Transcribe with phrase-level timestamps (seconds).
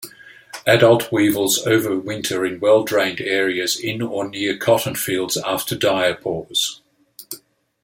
[0.65, 6.79] Adult weevils overwinter in well-drained areas in or near cotton fields after diapause.